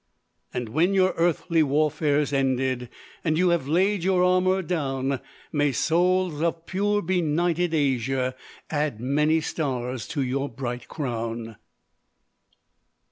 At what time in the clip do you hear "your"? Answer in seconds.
0.95-1.13, 4.03-4.23, 10.23-10.49